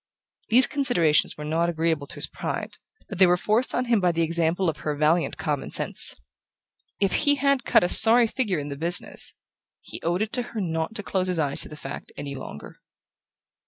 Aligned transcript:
These 0.49 0.65
considerations 0.65 1.37
were 1.37 1.43
not 1.45 1.69
agreeable 1.69 2.07
to 2.07 2.15
his 2.15 2.25
pride, 2.25 2.79
but 3.07 3.19
they 3.19 3.27
were 3.27 3.37
forced 3.37 3.75
on 3.75 3.85
him 3.85 3.99
by 4.01 4.11
the 4.11 4.23
example 4.23 4.67
of 4.67 4.77
her 4.77 4.95
valiant 4.95 5.37
common 5.37 5.69
sense. 5.69 6.15
If 6.99 7.13
he 7.13 7.35
had 7.35 7.65
cut 7.65 7.83
a 7.83 7.87
sorry 7.89 8.25
figure 8.25 8.57
in 8.57 8.69
the 8.69 8.75
business, 8.77 9.35
he 9.79 10.01
owed 10.01 10.23
it 10.23 10.33
to 10.33 10.41
her 10.57 10.59
not 10.59 10.95
to 10.95 11.03
close 11.03 11.27
his 11.27 11.37
eyes 11.37 11.61
to 11.61 11.69
the 11.69 11.77
fact 11.77 12.11
any 12.17 12.33
longer... 12.33 12.77